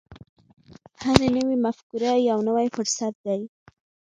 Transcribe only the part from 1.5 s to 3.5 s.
مفکوره یو نوی فرصت دی.